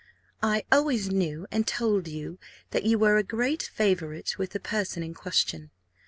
I 0.41 0.63
always 0.71 1.11
knew, 1.11 1.45
and 1.51 1.67
told 1.67 2.07
you, 2.07 2.39
that 2.71 2.85
you 2.85 2.97
were 2.97 3.17
a 3.17 3.23
great 3.23 3.61
favourite 3.71 4.35
with 4.39 4.49
the 4.49 4.59
person 4.59 5.03
in 5.03 5.13
question. 5.13 5.69